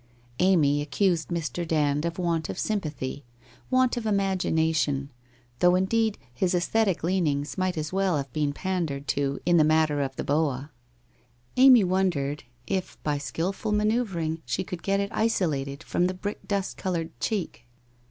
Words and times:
Amy 0.39 0.81
accused 0.81 1.27
Mr. 1.27 1.63
Dand 1.67 2.05
of 2.05 2.17
want 2.17 2.49
of 2.49 2.57
sympath} 2.57 3.03
r, 3.03 3.21
want 3.69 3.95
of 3.97 4.07
imagination, 4.07 5.11
though 5.59 5.75
indeed 5.75 6.17
his 6.33 6.55
aesthetic 6.55 7.03
leanings 7.03 7.55
might 7.55 7.77
as 7.77 7.93
well 7.93 8.17
have 8.17 8.33
been 8.33 8.51
pandered 8.51 9.07
to 9.09 9.39
in 9.45 9.57
the 9.57 9.63
matter 9.63 10.01
of 10.01 10.15
the 10.15 10.23
boa; 10.23 10.71
Amy 11.55 11.83
wondered 11.83 12.45
if 12.65 12.97
by 13.03 13.19
skilful 13.19 13.71
manoeuvring 13.71 14.41
she 14.43 14.63
could 14.63 14.81
get 14.81 14.99
it 14.99 15.11
isolated 15.13 15.83
from 15.83 16.07
the 16.07 16.15
brick 16.15 16.47
dust 16.47 16.77
coloured 16.77 17.11
cheek? 17.19 17.67